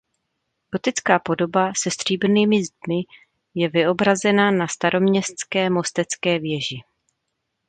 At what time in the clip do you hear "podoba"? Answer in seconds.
1.19-1.73